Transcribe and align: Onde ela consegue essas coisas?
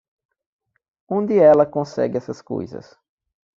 Onde 1.07 1.35
ela 1.37 1.63
consegue 1.63 2.17
essas 2.17 2.41
coisas? 2.41 2.97